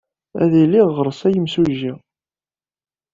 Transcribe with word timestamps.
Ad 0.43 0.53
iliɣ 0.63 0.87
ɣer-s 0.93 1.21
a 1.27 1.29
imsujji. 1.31 1.93